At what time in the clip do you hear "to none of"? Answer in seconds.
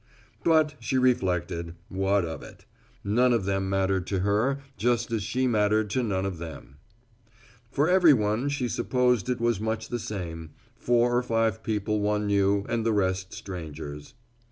5.91-6.39